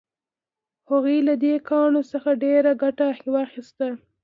هغوی 0.89 1.17
له 1.27 1.33
دې 1.43 1.55
کاڼو 1.69 2.01
څخه 2.11 2.29
ډیره 2.43 2.71
ګټه 2.83 3.05
واخیسته. 3.33 3.87